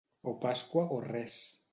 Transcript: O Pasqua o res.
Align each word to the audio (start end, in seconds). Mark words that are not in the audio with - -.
O 0.29 0.31
Pasqua 0.45 0.83
o 0.95 0.97
res. 1.11 1.37